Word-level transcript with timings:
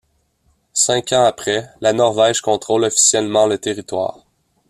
Cinq 0.73 1.13
ans 1.13 1.25
après, 1.25 1.69
la 1.79 1.93
Norvège 1.93 2.41
contrôle 2.41 2.85
officiellement 2.85 3.45
le 3.45 3.59
territoire. 3.59 4.17